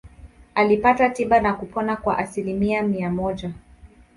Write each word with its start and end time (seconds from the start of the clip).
Alipata 0.55 1.09
tiba 1.09 1.39
na 1.39 1.53
kupona 1.53 1.95
kwa 1.95 2.17
asilimia 2.17 2.83
mia 2.83 3.09
moja. 3.09 3.51